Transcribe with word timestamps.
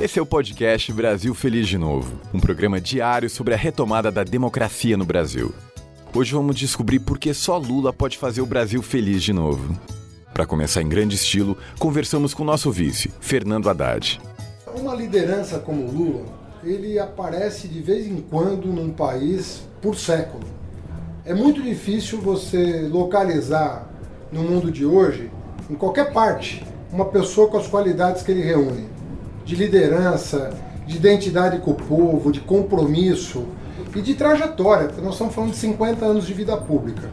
Esse 0.00 0.20
é 0.20 0.22
o 0.22 0.26
podcast 0.26 0.92
Brasil 0.92 1.34
Feliz 1.34 1.66
de 1.66 1.76
Novo, 1.76 2.20
um 2.32 2.38
programa 2.38 2.80
diário 2.80 3.28
sobre 3.28 3.52
a 3.52 3.56
retomada 3.56 4.12
da 4.12 4.22
democracia 4.22 4.96
no 4.96 5.04
Brasil. 5.04 5.52
Hoje 6.14 6.32
vamos 6.32 6.54
descobrir 6.54 7.00
por 7.00 7.18
que 7.18 7.34
só 7.34 7.58
Lula 7.58 7.92
pode 7.92 8.16
fazer 8.16 8.40
o 8.40 8.46
Brasil 8.46 8.80
feliz 8.80 9.24
de 9.24 9.32
novo. 9.32 9.76
Para 10.32 10.46
começar 10.46 10.82
em 10.82 10.88
grande 10.88 11.16
estilo, 11.16 11.58
conversamos 11.80 12.32
com 12.32 12.44
nosso 12.44 12.70
vice, 12.70 13.10
Fernando 13.20 13.68
Haddad. 13.68 14.20
Uma 14.72 14.94
liderança 14.94 15.58
como 15.58 15.90
Lula, 15.90 16.26
ele 16.62 16.96
aparece 16.96 17.66
de 17.66 17.80
vez 17.80 18.06
em 18.06 18.20
quando 18.20 18.68
num 18.68 18.90
país 18.90 19.64
por 19.82 19.96
século. 19.96 20.44
É 21.24 21.34
muito 21.34 21.60
difícil 21.60 22.20
você 22.20 22.82
localizar 22.88 23.90
no 24.30 24.44
mundo 24.44 24.70
de 24.70 24.86
hoje, 24.86 25.28
em 25.68 25.74
qualquer 25.74 26.12
parte, 26.12 26.64
uma 26.92 27.06
pessoa 27.06 27.48
com 27.48 27.56
as 27.56 27.66
qualidades 27.66 28.22
que 28.22 28.30
ele 28.30 28.44
reúne 28.44 28.97
de 29.48 29.56
liderança, 29.56 30.50
de 30.86 30.96
identidade 30.96 31.58
com 31.60 31.70
o 31.70 31.74
povo, 31.74 32.30
de 32.30 32.38
compromisso 32.38 33.46
e 33.96 34.02
de 34.02 34.12
trajetória, 34.12 34.88
porque 34.88 35.00
nós 35.00 35.14
estamos 35.14 35.34
falando 35.34 35.52
de 35.52 35.56
50 35.56 36.04
anos 36.04 36.26
de 36.26 36.34
vida 36.34 36.54
pública. 36.54 37.08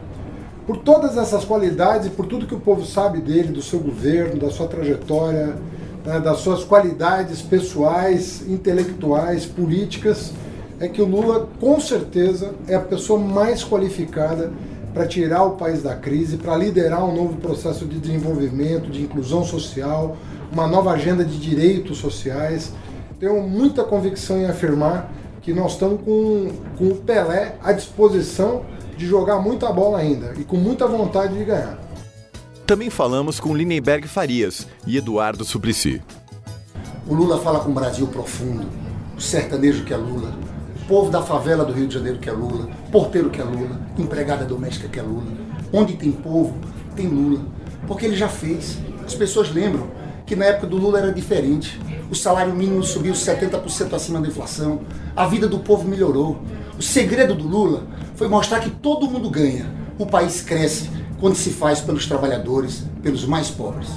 Por 0.66 0.76
todas 0.76 1.16
essas 1.16 1.46
qualidades 1.46 2.08
e 2.08 2.10
por 2.10 2.26
tudo 2.26 2.46
que 2.46 2.54
o 2.54 2.60
povo 2.60 2.84
sabe 2.84 3.22
dele, 3.22 3.54
do 3.54 3.62
seu 3.62 3.78
governo, 3.78 4.38
da 4.38 4.50
sua 4.50 4.66
trajetória, 4.66 5.56
né, 6.04 6.20
das 6.20 6.40
suas 6.40 6.62
qualidades 6.62 7.40
pessoais, 7.40 8.46
intelectuais, 8.46 9.46
políticas, 9.46 10.30
é 10.78 10.88
que 10.88 11.00
o 11.00 11.06
Lula, 11.06 11.48
com 11.58 11.80
certeza, 11.80 12.52
é 12.68 12.74
a 12.74 12.80
pessoa 12.80 13.18
mais 13.18 13.64
qualificada 13.64 14.52
para 14.92 15.06
tirar 15.06 15.44
o 15.44 15.52
país 15.52 15.82
da 15.82 15.94
crise, 15.94 16.36
para 16.36 16.54
liderar 16.54 17.02
um 17.02 17.14
novo 17.14 17.36
processo 17.36 17.86
de 17.86 17.98
desenvolvimento, 17.98 18.90
de 18.90 19.02
inclusão 19.02 19.42
social, 19.42 20.18
uma 20.52 20.66
nova 20.66 20.92
agenda 20.92 21.24
de 21.24 21.38
direitos 21.38 21.98
sociais. 21.98 22.72
Tenho 23.18 23.42
muita 23.42 23.84
convicção 23.84 24.38
em 24.38 24.46
afirmar 24.46 25.12
que 25.42 25.52
nós 25.52 25.72
estamos 25.72 26.00
com, 26.02 26.50
com 26.76 26.88
o 26.88 26.96
Pelé 26.96 27.56
à 27.62 27.72
disposição 27.72 28.64
de 28.96 29.06
jogar 29.06 29.38
muita 29.38 29.72
bola 29.72 29.98
ainda 29.98 30.34
e 30.36 30.44
com 30.44 30.56
muita 30.56 30.86
vontade 30.86 31.36
de 31.38 31.44
ganhar. 31.44 31.78
Também 32.66 32.90
falamos 32.90 33.38
com 33.38 33.54
Lindenberg 33.54 34.08
Farias 34.08 34.66
e 34.86 34.96
Eduardo 34.96 35.44
Suplicy. 35.44 36.02
O 37.06 37.14
Lula 37.14 37.38
fala 37.38 37.60
com 37.60 37.70
o 37.70 37.74
Brasil 37.74 38.08
profundo, 38.08 38.66
o 39.16 39.20
sertanejo 39.20 39.84
que 39.84 39.94
é 39.94 39.96
Lula, 39.96 40.34
o 40.82 40.88
povo 40.88 41.10
da 41.10 41.22
favela 41.22 41.64
do 41.64 41.72
Rio 41.72 41.86
de 41.86 41.94
Janeiro 41.94 42.18
que 42.18 42.28
é 42.28 42.32
Lula, 42.32 42.68
porteiro 42.90 43.30
que 43.30 43.40
é 43.40 43.44
Lula, 43.44 43.80
empregada 43.96 44.44
doméstica 44.44 44.88
que 44.88 44.98
é 44.98 45.02
Lula. 45.02 45.30
Onde 45.72 45.94
tem 45.94 46.10
povo, 46.10 46.54
tem 46.96 47.06
Lula. 47.06 47.40
Porque 47.86 48.04
ele 48.04 48.16
já 48.16 48.28
fez. 48.28 48.78
As 49.04 49.14
pessoas 49.14 49.52
lembram 49.52 49.88
que 50.26 50.34
na 50.34 50.46
época 50.46 50.66
do 50.66 50.76
Lula 50.76 50.98
era 50.98 51.12
diferente. 51.12 51.80
O 52.10 52.14
salário 52.14 52.54
mínimo 52.54 52.82
subiu 52.82 53.14
70% 53.14 53.92
acima 53.92 54.20
da 54.20 54.28
inflação. 54.28 54.80
A 55.14 55.26
vida 55.26 55.48
do 55.48 55.60
povo 55.60 55.88
melhorou. 55.88 56.38
O 56.76 56.82
segredo 56.82 57.34
do 57.34 57.46
Lula 57.46 57.86
foi 58.16 58.28
mostrar 58.28 58.60
que 58.60 58.70
todo 58.70 59.08
mundo 59.08 59.30
ganha. 59.30 59.66
O 59.98 60.04
país 60.04 60.42
cresce 60.42 60.90
quando 61.20 61.36
se 61.36 61.50
faz 61.50 61.80
pelos 61.80 62.06
trabalhadores, 62.06 62.84
pelos 63.02 63.24
mais 63.24 63.48
pobres. 63.48 63.88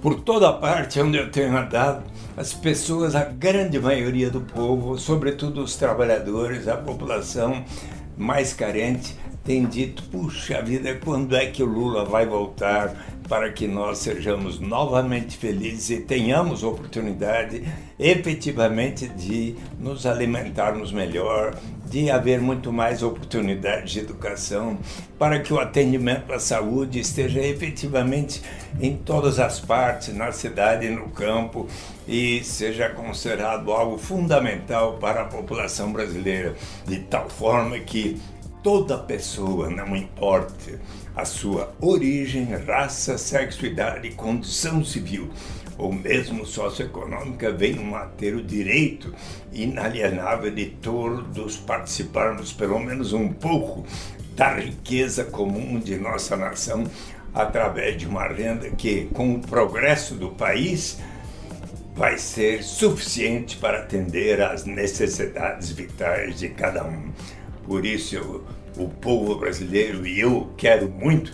Por 0.00 0.20
toda 0.20 0.52
parte 0.52 1.00
onde 1.00 1.18
eu 1.18 1.30
tenho 1.30 1.56
andado, 1.56 2.04
as 2.36 2.54
pessoas, 2.54 3.14
a 3.14 3.24
grande 3.24 3.78
maioria 3.78 4.30
do 4.30 4.40
povo, 4.40 4.96
sobretudo 4.96 5.62
os 5.62 5.76
trabalhadores, 5.76 6.68
a 6.68 6.76
população 6.76 7.64
mais 8.16 8.52
carente, 8.52 9.16
tem 9.44 9.66
dito: 9.66 10.02
puxa 10.04 10.62
vida, 10.62 10.94
quando 10.96 11.34
é 11.36 11.46
que 11.46 11.62
o 11.62 11.66
Lula 11.66 12.04
vai 12.04 12.26
voltar 12.26 12.94
para 13.28 13.52
que 13.52 13.66
nós 13.68 13.98
sejamos 13.98 14.58
novamente 14.58 15.36
felizes 15.36 15.90
e 15.90 16.00
tenhamos 16.00 16.62
oportunidade 16.62 17.62
efetivamente 17.98 19.06
de 19.06 19.54
nos 19.78 20.06
alimentarmos 20.06 20.92
melhor, 20.92 21.54
de 21.84 22.10
haver 22.10 22.40
muito 22.40 22.72
mais 22.72 23.02
oportunidades 23.02 23.92
de 23.92 24.00
educação, 24.00 24.78
para 25.18 25.40
que 25.40 25.52
o 25.52 25.60
atendimento 25.60 26.32
à 26.32 26.38
saúde 26.38 27.00
esteja 27.00 27.40
efetivamente 27.40 28.42
em 28.80 28.96
todas 28.96 29.38
as 29.38 29.60
partes, 29.60 30.14
na 30.14 30.32
cidade 30.32 30.86
e 30.86 30.90
no 30.90 31.10
campo, 31.10 31.66
e 32.06 32.42
seja 32.44 32.88
considerado 32.88 33.70
algo 33.72 33.98
fundamental 33.98 34.94
para 34.94 35.22
a 35.22 35.26
população 35.26 35.92
brasileira, 35.92 36.54
de 36.86 37.00
tal 37.00 37.28
forma 37.28 37.78
que 37.78 38.18
toda 38.62 38.98
pessoa, 38.98 39.70
não 39.70 39.96
importa 39.96 40.80
a 41.14 41.24
sua 41.24 41.74
origem, 41.80 42.44
raça, 42.66 43.18
sexo, 43.18 43.66
idade, 43.66 44.10
condição 44.10 44.84
civil 44.84 45.30
ou 45.76 45.92
mesmo 45.92 46.44
socioeconômica, 46.44 47.52
venham 47.52 47.94
a 47.94 48.06
ter 48.06 48.34
o 48.34 48.42
direito 48.42 49.14
inalienável 49.52 50.50
de 50.50 50.66
todos 50.66 51.56
participarmos, 51.56 52.52
pelo 52.52 52.80
menos 52.80 53.12
um 53.12 53.28
pouco, 53.28 53.86
da 54.34 54.54
riqueza 54.54 55.24
comum 55.24 55.78
de 55.80 55.96
nossa 55.96 56.36
nação 56.36 56.84
através 57.34 57.96
de 57.96 58.06
uma 58.06 58.26
renda 58.26 58.70
que, 58.70 59.06
com 59.06 59.34
o 59.34 59.40
progresso 59.40 60.14
do 60.14 60.30
país, 60.30 60.98
vai 61.94 62.16
ser 62.16 62.62
suficiente 62.62 63.56
para 63.56 63.80
atender 63.80 64.40
às 64.40 64.64
necessidades 64.64 65.72
vitais 65.72 66.38
de 66.38 66.48
cada 66.48 66.84
um. 66.84 67.12
Por 67.68 67.84
isso, 67.84 68.16
eu, 68.16 68.44
o 68.78 68.88
povo 68.88 69.34
brasileiro 69.34 70.06
e 70.06 70.18
eu 70.18 70.48
quero 70.56 70.88
muito 70.88 71.32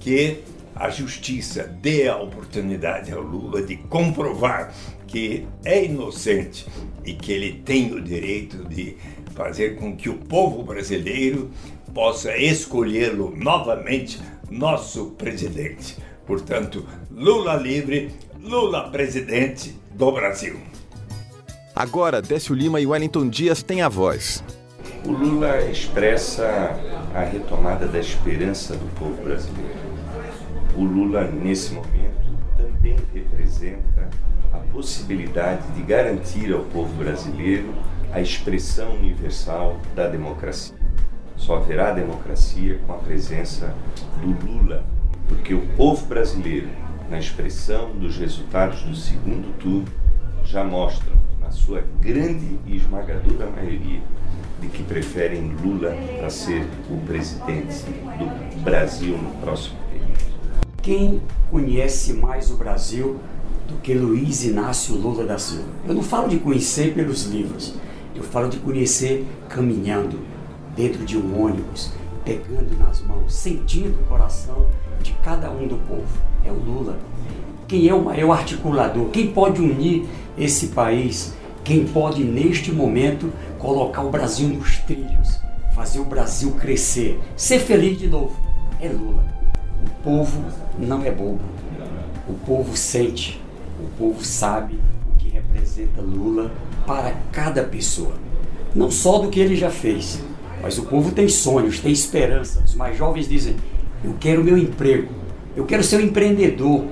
que 0.00 0.38
a 0.74 0.90
justiça 0.90 1.62
dê 1.64 2.08
a 2.08 2.16
oportunidade 2.16 3.12
ao 3.12 3.22
Lula 3.22 3.62
de 3.62 3.76
comprovar 3.76 4.74
que 5.06 5.46
é 5.64 5.84
inocente 5.84 6.66
e 7.04 7.14
que 7.14 7.32
ele 7.32 7.62
tem 7.64 7.92
o 7.92 8.00
direito 8.00 8.64
de 8.68 8.96
fazer 9.34 9.76
com 9.76 9.96
que 9.96 10.08
o 10.08 10.18
povo 10.18 10.64
brasileiro 10.64 11.48
possa 11.94 12.36
escolhê-lo 12.36 13.34
novamente 13.36 14.20
nosso 14.50 15.12
presidente. 15.12 15.96
Portanto, 16.26 16.84
Lula 17.08 17.54
livre, 17.54 18.10
Lula 18.42 18.90
presidente 18.90 19.76
do 19.92 20.10
Brasil. 20.10 20.58
Agora, 21.74 22.20
Décio 22.20 22.54
Lima 22.54 22.80
e 22.80 22.86
Wellington 22.86 23.28
Dias 23.28 23.62
têm 23.62 23.80
a 23.80 23.88
voz. 23.88 24.42
O 25.04 25.12
Lula 25.12 25.62
expressa 25.70 26.76
a 27.14 27.20
retomada 27.20 27.86
da 27.86 27.98
esperança 27.98 28.74
do 28.74 28.94
povo 28.98 29.22
brasileiro. 29.22 29.78
O 30.76 30.82
Lula, 30.82 31.24
nesse 31.24 31.72
momento, 31.72 32.28
também 32.56 32.96
representa 33.14 34.08
a 34.52 34.58
possibilidade 34.72 35.62
de 35.74 35.82
garantir 35.82 36.52
ao 36.52 36.62
povo 36.64 36.92
brasileiro 36.94 37.72
a 38.12 38.20
expressão 38.20 38.96
universal 38.96 39.78
da 39.94 40.08
democracia. 40.08 40.76
Só 41.36 41.56
haverá 41.56 41.92
democracia 41.92 42.80
com 42.86 42.92
a 42.92 42.98
presença 42.98 43.72
do 44.20 44.46
Lula, 44.46 44.84
porque 45.28 45.54
o 45.54 45.66
povo 45.76 46.04
brasileiro, 46.06 46.68
na 47.08 47.18
expressão 47.18 47.92
dos 47.92 48.18
resultados 48.18 48.82
do 48.82 48.94
segundo 48.94 49.56
turno, 49.58 49.86
já 50.44 50.64
mostra, 50.64 51.12
na 51.40 51.50
sua 51.50 51.82
grande 52.00 52.58
e 52.66 52.76
esmagadora 52.76 53.48
maioria, 53.50 54.02
de 54.60 54.68
que 54.68 54.82
preferem 54.82 55.54
Lula 55.62 55.96
para 56.18 56.30
ser 56.30 56.66
o 56.90 56.96
presidente 57.06 57.84
do 58.18 58.62
Brasil 58.62 59.16
no 59.16 59.30
próximo 59.40 59.76
período. 59.90 60.18
Quem 60.82 61.22
conhece 61.50 62.12
mais 62.14 62.50
o 62.50 62.56
Brasil 62.56 63.18
do 63.68 63.76
que 63.82 63.94
Luiz 63.94 64.44
Inácio 64.44 64.94
Lula 64.94 65.24
da 65.24 65.38
Silva? 65.38 65.68
Eu 65.86 65.94
não 65.94 66.02
falo 66.02 66.28
de 66.28 66.38
conhecer 66.38 66.94
pelos 66.94 67.24
livros, 67.24 67.74
eu 68.14 68.22
falo 68.22 68.48
de 68.48 68.58
conhecer 68.58 69.26
caminhando 69.48 70.18
dentro 70.74 71.04
de 71.04 71.16
um 71.16 71.40
ônibus, 71.40 71.92
pegando 72.24 72.76
nas 72.78 73.00
mãos, 73.02 73.32
sentindo 73.32 74.00
o 74.00 74.04
coração 74.04 74.68
de 75.02 75.12
cada 75.24 75.50
um 75.50 75.66
do 75.66 75.76
povo. 75.88 76.06
É 76.44 76.50
o 76.50 76.54
Lula. 76.54 76.98
Quem 77.66 77.88
é 77.88 77.94
o 77.94 78.04
maior 78.04 78.32
articulador? 78.32 79.10
Quem 79.10 79.30
pode 79.30 79.60
unir 79.60 80.06
esse 80.36 80.68
país? 80.68 81.34
Quem 81.68 81.84
pode, 81.84 82.24
neste 82.24 82.72
momento, 82.72 83.30
colocar 83.58 84.02
o 84.02 84.08
Brasil 84.08 84.48
nos 84.48 84.78
trilhos, 84.78 85.38
fazer 85.74 85.98
o 86.00 86.04
Brasil 86.06 86.52
crescer, 86.52 87.20
ser 87.36 87.58
feliz 87.58 87.98
de 87.98 88.06
novo? 88.06 88.34
É 88.80 88.88
Lula. 88.88 89.22
O 89.84 90.02
povo 90.02 90.42
não 90.78 91.04
é 91.04 91.10
bobo. 91.10 91.42
O 92.26 92.32
povo 92.46 92.74
sente, 92.74 93.38
o 93.78 93.86
povo 93.98 94.24
sabe 94.24 94.78
o 95.12 95.18
que 95.18 95.28
representa 95.28 96.00
Lula 96.00 96.50
para 96.86 97.14
cada 97.30 97.62
pessoa. 97.64 98.14
Não 98.74 98.90
só 98.90 99.18
do 99.18 99.28
que 99.28 99.38
ele 99.38 99.54
já 99.54 99.68
fez, 99.68 100.24
mas 100.62 100.78
o 100.78 100.84
povo 100.84 101.10
tem 101.12 101.28
sonhos, 101.28 101.80
tem 101.80 101.92
esperança. 101.92 102.62
Os 102.64 102.74
mais 102.74 102.96
jovens 102.96 103.28
dizem: 103.28 103.56
Eu 104.02 104.14
quero 104.18 104.42
meu 104.42 104.56
emprego, 104.56 105.12
eu 105.54 105.66
quero 105.66 105.84
ser 105.84 105.98
um 105.98 106.06
empreendedor, 106.06 106.86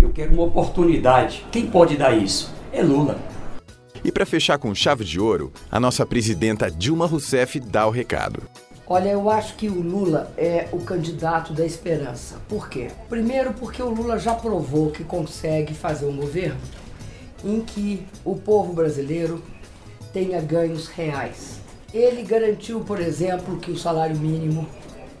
eu 0.00 0.08
quero 0.08 0.32
uma 0.32 0.44
oportunidade. 0.44 1.44
Quem 1.52 1.66
pode 1.66 1.98
dar 1.98 2.16
isso? 2.16 2.50
É 2.72 2.82
Lula. 2.82 3.35
E 4.06 4.12
para 4.12 4.24
fechar 4.24 4.56
com 4.56 4.72
chave 4.72 5.04
de 5.04 5.18
ouro, 5.18 5.52
a 5.68 5.80
nossa 5.80 6.06
presidenta 6.06 6.70
Dilma 6.70 7.06
Rousseff 7.06 7.58
dá 7.58 7.88
o 7.88 7.90
recado. 7.90 8.40
Olha, 8.86 9.08
eu 9.08 9.28
acho 9.28 9.56
que 9.56 9.68
o 9.68 9.82
Lula 9.82 10.32
é 10.38 10.68
o 10.70 10.78
candidato 10.78 11.52
da 11.52 11.66
esperança. 11.66 12.36
Por 12.48 12.68
quê? 12.68 12.86
Primeiro, 13.08 13.52
porque 13.54 13.82
o 13.82 13.90
Lula 13.90 14.16
já 14.16 14.32
provou 14.32 14.92
que 14.92 15.02
consegue 15.02 15.74
fazer 15.74 16.06
um 16.06 16.14
governo 16.14 16.60
em 17.44 17.60
que 17.62 18.06
o 18.24 18.36
povo 18.36 18.72
brasileiro 18.72 19.42
tenha 20.12 20.40
ganhos 20.40 20.86
reais. 20.86 21.58
Ele 21.92 22.22
garantiu, 22.22 22.82
por 22.82 23.00
exemplo, 23.00 23.58
que 23.58 23.72
o 23.72 23.76
salário 23.76 24.16
mínimo 24.16 24.68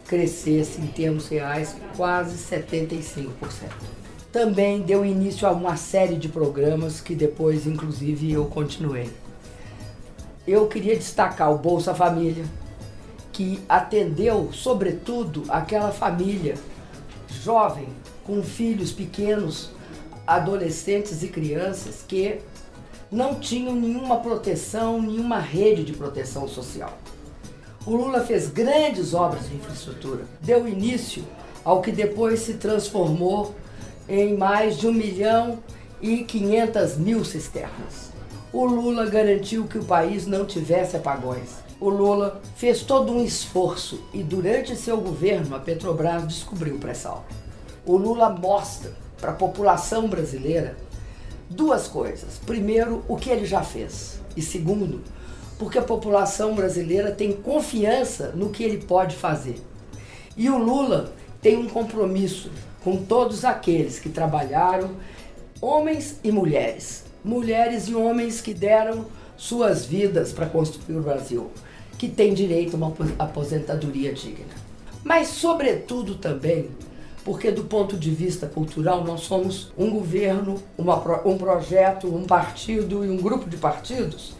crescesse 0.06 0.80
em 0.80 0.86
termos 0.86 1.26
reais 1.26 1.74
quase 1.96 2.36
75%. 2.36 3.95
Também 4.36 4.82
deu 4.82 5.02
início 5.02 5.48
a 5.48 5.50
uma 5.50 5.78
série 5.78 6.16
de 6.16 6.28
programas 6.28 7.00
que 7.00 7.14
depois, 7.14 7.66
inclusive, 7.66 8.30
eu 8.30 8.44
continuei. 8.44 9.10
Eu 10.46 10.66
queria 10.66 10.94
destacar 10.94 11.50
o 11.50 11.56
Bolsa 11.56 11.94
Família, 11.94 12.44
que 13.32 13.58
atendeu, 13.66 14.50
sobretudo, 14.52 15.44
aquela 15.48 15.90
família 15.90 16.54
jovem 17.30 17.88
com 18.26 18.42
filhos 18.42 18.92
pequenos, 18.92 19.70
adolescentes 20.26 21.22
e 21.22 21.28
crianças 21.28 22.04
que 22.06 22.38
não 23.10 23.36
tinham 23.36 23.74
nenhuma 23.74 24.16
proteção, 24.20 25.00
nenhuma 25.00 25.38
rede 25.38 25.82
de 25.82 25.94
proteção 25.94 26.46
social. 26.46 26.92
O 27.86 27.96
Lula 27.96 28.20
fez 28.20 28.50
grandes 28.50 29.14
obras 29.14 29.48
de 29.48 29.56
infraestrutura, 29.56 30.24
deu 30.42 30.68
início 30.68 31.24
ao 31.64 31.80
que 31.80 31.90
depois 31.90 32.40
se 32.40 32.52
transformou 32.52 33.54
em 34.08 34.36
mais 34.36 34.78
de 34.78 34.86
1 34.86 34.92
milhão 34.92 35.58
e 36.00 36.24
500 36.24 36.96
mil 36.96 37.24
cisternas. 37.24 38.10
O 38.52 38.64
Lula 38.64 39.06
garantiu 39.06 39.64
que 39.64 39.78
o 39.78 39.84
país 39.84 40.26
não 40.26 40.46
tivesse 40.46 40.96
apagões. 40.96 41.64
O 41.80 41.90
Lula 41.90 42.40
fez 42.54 42.82
todo 42.82 43.12
um 43.12 43.22
esforço 43.22 44.02
e 44.14 44.22
durante 44.22 44.76
seu 44.76 44.98
governo 44.98 45.54
a 45.54 45.58
Petrobras 45.58 46.26
descobriu 46.26 46.76
o 46.76 46.78
pré-sal. 46.78 47.26
O 47.84 47.96
Lula 47.96 48.30
mostra 48.30 48.92
para 49.20 49.32
a 49.32 49.34
população 49.34 50.08
brasileira 50.08 50.76
duas 51.50 51.86
coisas. 51.86 52.38
Primeiro, 52.46 53.04
o 53.08 53.16
que 53.16 53.30
ele 53.30 53.44
já 53.44 53.62
fez. 53.62 54.20
E 54.36 54.42
segundo, 54.42 55.02
porque 55.58 55.78
a 55.78 55.82
população 55.82 56.54
brasileira 56.54 57.10
tem 57.10 57.32
confiança 57.32 58.32
no 58.34 58.50
que 58.50 58.62
ele 58.62 58.78
pode 58.78 59.16
fazer. 59.16 59.60
E 60.36 60.50
o 60.50 60.58
Lula 60.58 61.12
tem 61.46 61.56
um 61.56 61.68
compromisso 61.68 62.50
com 62.82 62.96
todos 62.96 63.44
aqueles 63.44 64.00
que 64.00 64.08
trabalharam, 64.08 64.96
homens 65.60 66.18
e 66.24 66.32
mulheres, 66.32 67.04
mulheres 67.24 67.86
e 67.86 67.94
homens 67.94 68.40
que 68.40 68.52
deram 68.52 69.06
suas 69.36 69.86
vidas 69.86 70.32
para 70.32 70.46
construir 70.46 70.96
o 70.96 71.02
Brasil, 71.02 71.48
que 71.96 72.08
tem 72.08 72.34
direito 72.34 72.74
a 72.74 72.76
uma 72.78 72.92
aposentadoria 73.16 74.12
digna. 74.12 74.56
Mas, 75.04 75.28
sobretudo, 75.28 76.16
também 76.16 76.68
porque 77.24 77.52
do 77.52 77.62
ponto 77.62 77.96
de 77.96 78.10
vista 78.10 78.48
cultural 78.48 79.04
nós 79.04 79.20
somos 79.20 79.70
um 79.78 79.88
governo, 79.88 80.60
uma, 80.76 80.96
um 81.24 81.38
projeto, 81.38 82.12
um 82.12 82.24
partido 82.24 83.04
e 83.04 83.08
um 83.08 83.18
grupo 83.18 83.48
de 83.48 83.56
partidos 83.56 84.34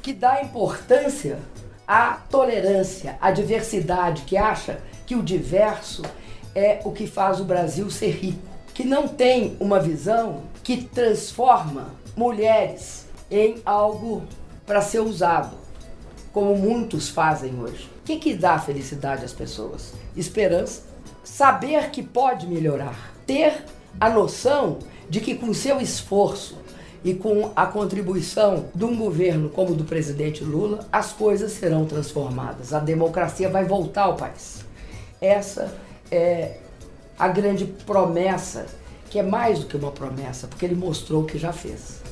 que 0.00 0.12
dá 0.12 0.40
importância 0.40 1.40
à 1.88 2.12
tolerância, 2.30 3.18
à 3.20 3.32
diversidade, 3.32 4.22
que 4.22 4.36
acha 4.36 4.78
que 5.04 5.16
o 5.16 5.24
diverso 5.24 6.02
é 6.56 6.80
o 6.84 6.90
que 6.90 7.06
faz 7.06 7.38
o 7.38 7.44
Brasil 7.44 7.90
ser 7.90 8.12
rico, 8.12 8.48
que 8.72 8.82
não 8.82 9.06
tem 9.06 9.58
uma 9.60 9.78
visão 9.78 10.44
que 10.64 10.84
transforma 10.84 11.94
mulheres 12.16 13.06
em 13.30 13.56
algo 13.64 14.22
para 14.64 14.80
ser 14.80 15.00
usado, 15.00 15.54
como 16.32 16.56
muitos 16.56 17.10
fazem 17.10 17.60
hoje. 17.60 17.90
O 18.00 18.04
que, 18.06 18.16
que 18.16 18.34
dá 18.34 18.58
felicidade 18.58 19.22
às 19.22 19.34
pessoas? 19.34 19.92
Esperança 20.16 20.82
saber 21.22 21.90
que 21.90 22.02
pode 22.02 22.46
melhorar, 22.46 23.12
ter 23.26 23.62
a 24.00 24.08
noção 24.08 24.78
de 25.10 25.20
que 25.20 25.34
com 25.34 25.52
seu 25.52 25.78
esforço 25.78 26.56
e 27.04 27.12
com 27.12 27.50
a 27.54 27.66
contribuição 27.66 28.66
de 28.74 28.84
um 28.84 28.96
governo 28.96 29.50
como 29.50 29.72
o 29.72 29.74
do 29.74 29.84
presidente 29.84 30.42
Lula, 30.42 30.86
as 30.90 31.12
coisas 31.12 31.52
serão 31.52 31.84
transformadas. 31.84 32.72
A 32.72 32.78
democracia 32.78 33.48
vai 33.48 33.64
voltar 33.64 34.04
ao 34.04 34.16
país. 34.16 34.64
Essa 35.20 35.72
é 36.10 36.58
a 37.18 37.28
grande 37.28 37.64
promessa, 37.64 38.66
que 39.10 39.18
é 39.18 39.22
mais 39.22 39.60
do 39.60 39.66
que 39.66 39.76
uma 39.76 39.90
promessa, 39.90 40.46
porque 40.46 40.64
ele 40.64 40.74
mostrou 40.74 41.22
o 41.22 41.26
que 41.26 41.38
já 41.38 41.52
fez. 41.52 42.06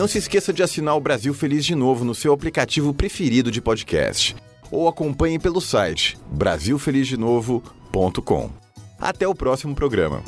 Não 0.00 0.08
se 0.08 0.16
esqueça 0.16 0.50
de 0.50 0.62
assinar 0.62 0.96
o 0.96 1.00
Brasil 1.00 1.34
Feliz 1.34 1.62
de 1.62 1.74
Novo 1.74 2.06
no 2.06 2.14
seu 2.14 2.32
aplicativo 2.32 2.94
preferido 2.94 3.50
de 3.50 3.60
podcast. 3.60 4.34
Ou 4.70 4.88
acompanhe 4.88 5.38
pelo 5.38 5.60
site 5.60 6.16
brasilfelizde.novo.com. 6.32 8.50
Até 8.98 9.28
o 9.28 9.34
próximo 9.34 9.74
programa. 9.74 10.22